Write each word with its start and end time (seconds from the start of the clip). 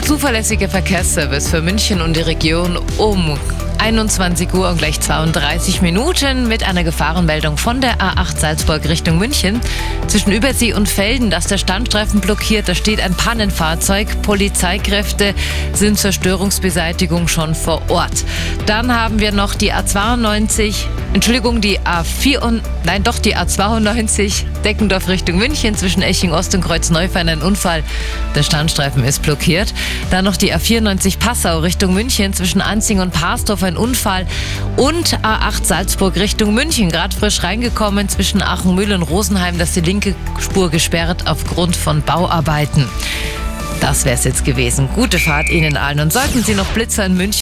Der 0.00 0.06
zuverlässige 0.06 0.66
Verkehrsservice 0.66 1.50
für 1.50 1.60
München 1.60 2.00
und 2.00 2.16
die 2.16 2.22
Region 2.22 2.78
um 2.96 3.38
21 3.80 4.52
Uhr 4.52 4.68
und 4.68 4.76
gleich 4.76 5.00
32 5.00 5.80
Minuten 5.80 6.48
mit 6.48 6.68
einer 6.68 6.84
Gefahrenmeldung 6.84 7.56
von 7.56 7.80
der 7.80 7.96
A8 7.96 8.38
Salzburg 8.38 8.86
Richtung 8.86 9.16
München. 9.16 9.60
Zwischen 10.06 10.32
Übersee 10.32 10.74
und 10.74 10.86
Felden, 10.86 11.30
das 11.30 11.46
der 11.46 11.56
Standstreifen 11.56 12.20
blockiert, 12.20 12.68
da 12.68 12.74
steht 12.74 13.00
ein 13.00 13.14
Pannenfahrzeug. 13.14 14.20
Polizeikräfte 14.20 15.34
sind 15.72 15.98
zur 15.98 16.12
Störungsbeseitigung 16.12 17.26
schon 17.26 17.54
vor 17.54 17.80
Ort. 17.88 18.24
Dann 18.66 18.94
haben 18.94 19.18
wir 19.18 19.32
noch 19.32 19.54
die 19.54 19.72
A92, 19.72 20.74
Entschuldigung, 21.14 21.62
die 21.62 21.80
A4 21.80 22.40
und, 22.40 22.62
nein, 22.84 23.02
doch 23.02 23.18
die 23.18 23.36
A92 23.36 24.44
Deckendorf 24.64 25.08
Richtung 25.08 25.38
München 25.38 25.74
zwischen 25.74 26.02
Eching 26.02 26.32
Ost 26.32 26.54
und 26.54 26.62
Kreuz-Neufern 26.62 27.28
ein 27.28 27.40
Unfall. 27.40 27.82
Der 28.34 28.42
Standstreifen 28.42 29.04
ist 29.04 29.22
blockiert. 29.22 29.72
Dann 30.10 30.24
noch 30.24 30.36
die 30.36 30.54
A94 30.54 31.18
Passau 31.18 31.60
Richtung 31.60 31.94
München 31.94 32.34
zwischen 32.34 32.60
Anzing 32.60 33.00
und 33.00 33.12
Parsdorf 33.12 33.62
ein 33.70 33.76
Unfall. 33.76 34.26
Und 34.76 35.18
A8 35.20 35.64
Salzburg 35.64 36.16
Richtung 36.16 36.54
München, 36.54 36.90
gerade 36.90 37.16
frisch 37.16 37.42
reingekommen 37.42 38.08
zwischen 38.08 38.42
Achenmühl 38.42 38.92
und 38.92 39.02
Rosenheim, 39.02 39.58
dass 39.58 39.72
die 39.72 39.80
linke 39.80 40.14
Spur 40.38 40.70
gesperrt 40.70 41.26
aufgrund 41.26 41.76
von 41.76 42.02
Bauarbeiten. 42.02 42.86
Das 43.80 44.04
wäre 44.04 44.14
es 44.14 44.24
jetzt 44.24 44.44
gewesen. 44.44 44.90
Gute 44.94 45.18
Fahrt 45.18 45.48
Ihnen 45.48 45.78
allen. 45.78 46.00
Und 46.00 46.12
sollten 46.12 46.44
Sie 46.44 46.54
noch 46.54 46.66
Blitzer 46.66 47.06
in 47.06 47.16
München 47.16 47.38